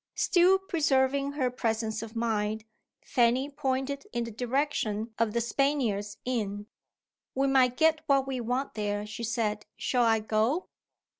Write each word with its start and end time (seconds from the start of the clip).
Still 0.15 0.57
preserving 0.57 1.33
her 1.33 1.51
presence 1.51 2.01
of 2.01 2.15
mind, 2.15 2.65
Fanny 3.05 3.51
pointed 3.51 4.07
in 4.11 4.23
the 4.23 4.31
direction 4.31 5.13
of 5.19 5.33
"The 5.33 5.41
Spaniards" 5.41 6.17
inn. 6.25 6.65
"We 7.35 7.45
might 7.45 7.77
get 7.77 8.01
what 8.07 8.25
we 8.25 8.41
want 8.41 8.73
there," 8.73 9.05
she 9.05 9.23
said. 9.23 9.67
"Shall 9.77 10.03
I 10.05 10.19
go?" 10.19 10.69